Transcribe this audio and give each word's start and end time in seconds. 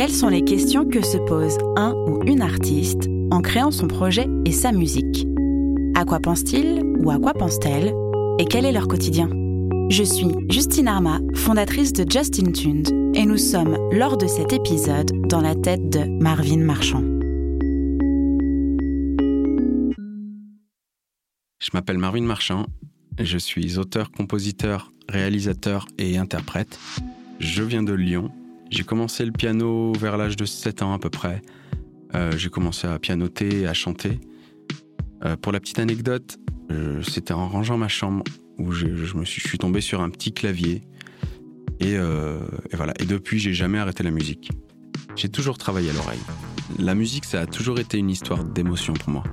Quelles 0.00 0.14
sont 0.14 0.30
les 0.30 0.44
questions 0.44 0.86
que 0.86 1.04
se 1.04 1.18
pose 1.18 1.58
un 1.76 1.92
ou 2.08 2.22
une 2.24 2.40
artiste 2.40 3.10
en 3.30 3.42
créant 3.42 3.70
son 3.70 3.86
projet 3.86 4.26
et 4.46 4.50
sa 4.50 4.72
musique? 4.72 5.26
À 5.94 6.06
quoi 6.06 6.20
pense-t-il 6.20 6.82
ou 7.00 7.10
à 7.10 7.18
quoi 7.18 7.34
pense-t-elle? 7.34 7.92
Et 8.38 8.46
quel 8.46 8.64
est 8.64 8.72
leur 8.72 8.88
quotidien? 8.88 9.28
Je 9.90 10.02
suis 10.02 10.28
Justine 10.48 10.88
Arma, 10.88 11.20
fondatrice 11.34 11.92
de 11.92 12.10
Justin 12.10 12.52
Tuned, 12.52 12.88
et 13.14 13.26
nous 13.26 13.36
sommes, 13.36 13.76
lors 13.92 14.16
de 14.16 14.26
cet 14.26 14.54
épisode, 14.54 15.12
dans 15.28 15.42
la 15.42 15.54
tête 15.54 15.90
de 15.90 16.06
Marvin 16.18 16.64
Marchand. 16.64 17.04
Je 21.58 21.68
m'appelle 21.74 21.98
Marvin 21.98 22.22
Marchand, 22.22 22.64
je 23.18 23.36
suis 23.36 23.76
auteur, 23.76 24.10
compositeur, 24.12 24.94
réalisateur 25.10 25.84
et 25.98 26.16
interprète. 26.16 26.78
Je 27.38 27.62
viens 27.62 27.82
de 27.82 27.92
Lyon 27.92 28.30
j'ai 28.70 28.84
commencé 28.84 29.24
le 29.24 29.32
piano 29.32 29.92
vers 29.98 30.16
l'âge 30.16 30.36
de 30.36 30.44
7 30.44 30.82
ans 30.82 30.94
à 30.94 30.98
peu 30.98 31.10
près. 31.10 31.42
Euh, 32.14 32.32
j'ai 32.36 32.50
commencé 32.50 32.86
à 32.86 32.98
pianoter, 32.98 33.66
à 33.66 33.74
chanter. 33.74 34.20
Euh, 35.24 35.36
pour 35.36 35.52
la 35.52 35.58
petite 35.58 35.80
anecdote, 35.80 36.38
euh, 36.70 37.02
c'était 37.02 37.34
en 37.34 37.48
rangeant 37.48 37.76
ma 37.76 37.88
chambre 37.88 38.22
où 38.58 38.70
je, 38.72 38.86
me 38.86 39.24
suis, 39.24 39.42
je 39.42 39.48
suis 39.48 39.58
tombé 39.58 39.80
sur 39.80 40.00
un 40.00 40.08
petit 40.08 40.32
clavier. 40.32 40.82
Et, 41.80 41.96
voilà. 42.74 42.92
Et 43.00 43.06
depuis, 43.06 43.38
j'ai 43.38 43.54
jamais 43.54 43.78
arrêté 43.78 44.02
la 44.02 44.10
musique. 44.10 44.50
J'ai 45.16 45.30
toujours 45.30 45.56
travaillé 45.56 45.88
à 45.88 45.92
l'oreille. 45.94 46.20
La 46.78 46.94
musique, 46.94 47.24
ça 47.24 47.40
a 47.40 47.46
toujours 47.46 47.80
été 47.80 47.96
une 47.96 48.10
histoire 48.10 48.44
d'émotion 48.44 48.92
pour 48.92 49.08
moi. 49.08 49.24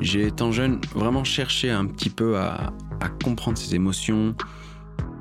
j'ai, 0.00 0.26
étant 0.26 0.50
jeune, 0.50 0.80
vraiment 0.92 1.22
cherché 1.22 1.70
un 1.70 1.86
petit 1.86 2.10
peu 2.10 2.36
à, 2.36 2.72
à 3.00 3.08
comprendre 3.08 3.58
ces 3.58 3.76
émotions, 3.76 4.34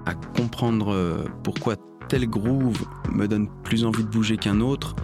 à 0.07 0.15
comprendre 0.15 1.29
pourquoi 1.43 1.75
tel 2.09 2.27
groove 2.27 2.83
me 3.11 3.27
donne 3.27 3.47
plus 3.63 3.85
envie 3.85 4.03
de 4.03 4.09
bouger 4.09 4.37
qu'un 4.37 4.59
autre 4.61 4.95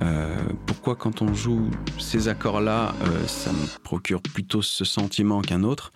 euh, 0.00 0.36
Pourquoi 0.64 0.94
quand 0.94 1.20
on 1.20 1.34
joue 1.34 1.68
ces 1.98 2.28
accords-là, 2.28 2.94
euh, 3.02 3.26
ça 3.26 3.52
me 3.52 3.82
procure 3.82 4.22
plutôt 4.22 4.62
ce 4.62 4.84
sentiment 4.84 5.42
qu'un 5.42 5.64
autre? 5.64 5.90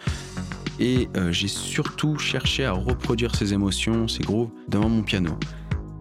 Et 0.80 1.08
euh, 1.16 1.30
j'ai 1.30 1.48
surtout 1.48 2.18
cherché 2.18 2.64
à 2.64 2.72
reproduire 2.72 3.34
ces 3.36 3.54
émotions, 3.54 4.08
ces 4.08 4.24
grooves, 4.24 4.50
devant 4.68 4.88
mon 4.88 5.02
piano. 5.02 5.38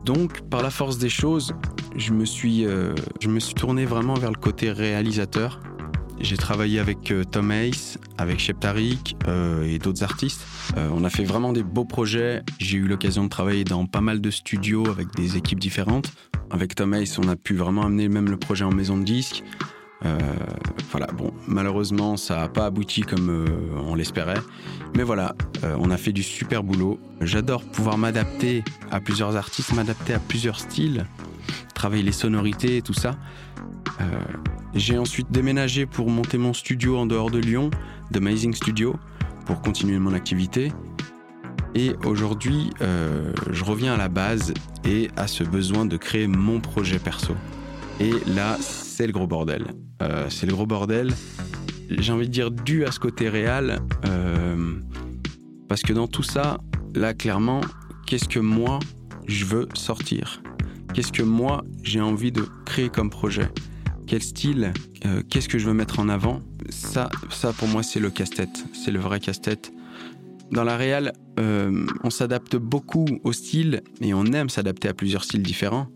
Donc, 0.03 0.41
par 0.49 0.63
la 0.63 0.71
force 0.71 0.97
des 0.97 1.09
choses, 1.09 1.53
je 1.95 2.13
me 2.13 2.25
suis, 2.25 2.65
je 3.19 3.27
me 3.27 3.39
suis 3.39 3.53
tourné 3.53 3.85
vraiment 3.85 4.15
vers 4.15 4.31
le 4.31 4.39
côté 4.39 4.71
réalisateur 4.71 5.59
j'ai 6.21 6.37
travaillé 6.37 6.79
avec 6.79 7.11
euh, 7.11 7.23
Tom 7.23 7.51
Ace, 7.51 7.97
avec 8.17 8.39
Shep 8.39 8.59
Tariq 8.59 9.15
euh, 9.27 9.63
et 9.63 9.79
d'autres 9.79 10.03
artistes. 10.03 10.45
Euh, 10.77 10.89
on 10.93 11.03
a 11.03 11.09
fait 11.09 11.23
vraiment 11.23 11.53
des 11.53 11.63
beaux 11.63 11.85
projets. 11.85 12.43
J'ai 12.57 12.77
eu 12.77 12.87
l'occasion 12.87 13.23
de 13.23 13.29
travailler 13.29 13.63
dans 13.63 13.85
pas 13.85 14.01
mal 14.01 14.19
de 14.19 14.29
studios 14.29 14.87
avec 14.89 15.15
des 15.15 15.37
équipes 15.37 15.59
différentes. 15.59 16.11
Avec 16.51 16.75
Tom 16.75 16.93
Ace, 16.93 17.17
on 17.19 17.27
a 17.29 17.35
pu 17.35 17.55
vraiment 17.55 17.83
amener 17.83 18.09
même 18.09 18.29
le 18.29 18.37
projet 18.37 18.65
en 18.65 18.71
maison 18.71 18.97
de 18.97 19.03
disque. 19.03 19.43
voilà, 20.91 21.07
bon, 21.07 21.31
malheureusement, 21.47 22.17
ça 22.17 22.37
n'a 22.37 22.49
pas 22.49 22.65
abouti 22.65 23.01
comme 23.01 23.45
on 23.85 23.93
l'espérait. 23.93 24.41
Mais 24.95 25.03
voilà, 25.03 25.35
on 25.77 25.91
a 25.91 25.97
fait 25.97 26.11
du 26.11 26.23
super 26.23 26.63
boulot. 26.63 26.99
J'adore 27.21 27.63
pouvoir 27.63 27.99
m'adapter 27.99 28.63
à 28.89 28.99
plusieurs 28.99 29.35
artistes, 29.35 29.73
m'adapter 29.75 30.13
à 30.15 30.19
plusieurs 30.19 30.59
styles, 30.59 31.05
travailler 31.75 32.01
les 32.01 32.11
sonorités 32.11 32.77
et 32.77 32.81
tout 32.81 32.93
ça. 32.93 33.15
J'ai 34.75 34.97
ensuite 34.97 35.31
déménagé 35.31 35.85
pour 35.85 36.09
monter 36.09 36.37
mon 36.37 36.53
studio 36.53 36.97
en 36.97 37.05
dehors 37.05 37.31
de 37.31 37.39
Lyon, 37.39 37.71
The 38.13 38.17
Amazing 38.17 38.53
Studio, 38.53 38.95
pour 39.45 39.61
continuer 39.61 39.97
mon 39.97 40.13
activité. 40.13 40.71
Et 41.73 41.93
aujourd'hui, 42.05 42.69
euh, 42.81 43.33
je 43.51 43.63
reviens 43.63 43.93
à 43.93 43.97
la 43.97 44.09
base 44.09 44.53
et 44.85 45.09
à 45.15 45.27
ce 45.27 45.43
besoin 45.43 45.85
de 45.85 45.97
créer 45.97 46.27
mon 46.27 46.59
projet 46.59 46.99
perso. 46.99 47.35
Et 47.99 48.11
là, 48.27 48.57
c'est 48.59 49.07
le 49.07 49.13
gros 49.13 49.27
bordel. 49.27 49.67
Euh, 50.01 50.27
c'est 50.29 50.45
le 50.45 50.53
gros 50.53 50.65
bordel, 50.65 51.13
j'ai 51.89 52.13
envie 52.13 52.27
de 52.27 52.31
dire 52.31 52.51
dû 52.51 52.85
à 52.85 52.91
ce 52.91 52.99
côté 52.99 53.27
réel, 53.29 53.79
euh, 54.05 54.75
parce 55.67 55.81
que 55.81 55.93
dans 55.93 56.07
tout 56.07 56.23
ça, 56.23 56.57
là, 56.93 57.13
clairement, 57.13 57.61
qu'est-ce 58.05 58.27
que 58.29 58.39
moi, 58.39 58.79
je 59.27 59.45
veux 59.45 59.67
sortir? 59.73 60.41
Qu'est-ce 60.93 61.11
que 61.11 61.23
moi, 61.23 61.63
j'ai 61.83 62.01
envie 62.01 62.31
de 62.31 62.45
créer 62.65 62.89
comme 62.89 63.09
projet? 63.09 63.49
Quel 64.09 64.23
style, 64.23 64.73
euh, 65.05 65.21
qu'est-ce 65.29 65.47
que 65.47 65.59
je 65.59 65.67
veux 65.67 65.73
mettre 65.73 65.99
en 65.99 66.09
avant. 66.09 66.41
Ça, 66.69 67.09
ça 67.29 67.53
pour 67.53 67.67
moi, 67.67 67.83
c'est 67.83 67.99
le 67.99 68.09
casse-tête. 68.09 68.65
C'est 68.73 68.89
le 68.89 68.99
vrai 68.99 69.19
casse-tête. 69.19 69.71
Dans 70.51 70.63
la 70.63 70.77
réal, 70.77 71.13
euh, 71.39 71.85
on 72.03 72.09
s'adapte 72.09 72.55
beaucoup 72.55 73.05
au 73.23 73.31
style 73.33 73.83
et 74.01 74.15
on 74.15 74.25
aime 74.25 74.49
s'adapter 74.49 74.87
à 74.87 74.95
plusieurs 74.95 75.23
styles 75.23 75.43
différents. 75.43 75.89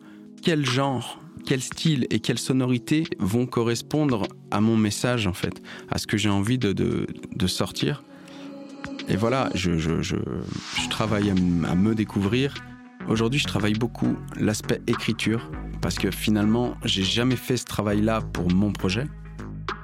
Quel 0.44 0.64
genre, 0.64 1.20
quel 1.44 1.60
style 1.60 2.06
et 2.12 2.20
quelle 2.20 2.38
sonorité 2.38 3.06
vont 3.18 3.48
correspondre 3.48 4.28
à 4.52 4.62
mon 4.62 4.78
message, 4.78 5.26
en 5.26 5.34
fait, 5.34 5.64
à 5.90 5.98
ce 5.98 6.06
que 6.06 6.16
j'ai 6.16 6.30
envie 6.30 6.60
de, 6.60 6.72
de, 6.72 7.48
sortir? 7.48 8.04
Et 9.10 9.16
voilà, 9.16 9.50
je, 9.56 9.80
je, 9.80 10.04
je 10.04 10.90
travaille 10.90 11.32
à 11.32 11.76
me 11.76 11.96
découvrir 11.96 12.54
Aujourd'hui, 13.10 13.40
je 13.40 13.48
travaille 13.48 13.74
beaucoup 13.74 14.18
l'aspect 14.40 14.82
écriture 14.88 15.52
parce 15.82 15.96
que 15.96 16.10
finalement, 16.10 16.76
j'ai 16.86 17.04
jamais 17.04 17.36
fait 17.36 17.58
ce 17.58 17.66
travail-là 17.66 18.22
pour 18.22 18.50
mon 18.54 18.72
projet. 18.72 19.06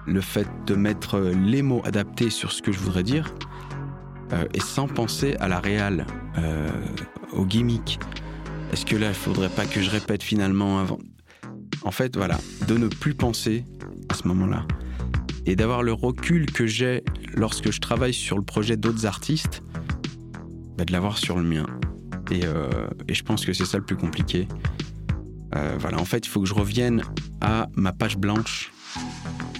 Le 0.07 0.21
fait 0.21 0.47
de 0.65 0.75
mettre 0.75 1.19
les 1.19 1.61
mots 1.61 1.81
adaptés 1.83 2.29
sur 2.29 2.51
ce 2.51 2.61
que 2.61 2.71
je 2.71 2.79
voudrais 2.79 3.03
dire 3.03 3.33
euh, 4.31 4.45
et 4.53 4.59
sans 4.59 4.87
penser 4.87 5.35
à 5.39 5.47
la 5.47 5.59
réale, 5.59 6.07
euh, 6.37 6.69
au 7.33 7.45
gimmick. 7.45 7.99
Est-ce 8.71 8.85
que 8.85 8.95
là, 8.95 9.09
il 9.09 9.15
faudrait 9.15 9.49
pas 9.49 9.65
que 9.65 9.81
je 9.81 9.89
répète 9.89 10.23
finalement 10.23 10.79
avant? 10.79 10.99
En 11.83 11.91
fait, 11.91 12.15
voilà, 12.15 12.39
de 12.67 12.77
ne 12.77 12.87
plus 12.87 13.15
penser 13.15 13.65
à 14.09 14.13
ce 14.13 14.27
moment-là 14.27 14.65
et 15.45 15.55
d'avoir 15.55 15.83
le 15.83 15.93
recul 15.93 16.45
que 16.51 16.67
j'ai 16.67 17.03
lorsque 17.33 17.71
je 17.71 17.79
travaille 17.79 18.13
sur 18.13 18.37
le 18.37 18.43
projet 18.43 18.77
d'autres 18.77 19.05
artistes, 19.05 19.63
bah, 20.77 20.85
de 20.85 20.91
l'avoir 20.93 21.17
sur 21.17 21.37
le 21.37 21.43
mien. 21.43 21.65
Euh, 22.31 22.87
et, 23.07 23.13
je 23.13 23.23
pense 23.23 23.45
que 23.45 23.53
c'est 23.53 23.65
ça 23.65 23.77
le 23.77 23.83
plus 23.83 23.95
compliqué. 23.95 24.47
Euh, 25.55 25.75
voilà, 25.79 25.99
en 25.99 26.05
fait, 26.05 26.25
il 26.25 26.29
faut 26.29 26.41
que 26.41 26.47
je 26.47 26.53
revienne 26.53 27.03
à 27.41 27.67
ma 27.75 27.91
page 27.91 28.17
blanche 28.17 28.71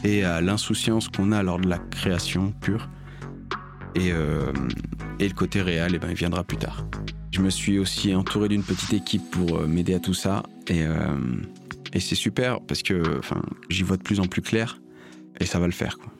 et 0.03 0.24
à 0.24 0.41
l'insouciance 0.41 1.09
qu'on 1.09 1.31
a 1.31 1.41
lors 1.44 1.59
de 1.59 1.68
la 1.68 1.78
création 1.78 2.52
pure. 2.62 2.90
Et, 3.96 4.12
euh, 4.12 4.52
le 5.19 5.34
côté 5.34 5.62
réel, 5.62 5.94
eh 5.96 6.00
ben, 6.00 6.09
il 6.09 6.16
viendra 6.16 6.44
plus 6.44 6.57
tard. 6.57 6.85
Je 7.31 7.41
me 7.41 7.50
suis 7.50 7.80
aussi 7.80 8.16
entouré 8.16 8.50
d'une 8.50 8.63
petite 8.63 8.94
équipe 8.94 9.30
pour 9.31 9.68
m'aider 9.68 9.94
à 9.94 10.00
tout 10.00 10.13
ça. 10.13 10.44
Et, 10.68 10.84
et 11.94 12.00
c'est 12.00 12.16
super 12.16 12.62
parce 12.62 12.84
que 12.84 13.22
j'y 13.69 13.84
vois 13.84 13.97
de 13.97 14.03
plus 14.03 14.19
en 14.19 14.25
plus 14.25 14.41
clair 14.41 14.80
et 15.40 15.46
ça 15.46 15.59
va 15.59 15.66
le 15.66 15.74
faire. 15.74 15.97
Quoi. 15.97 16.12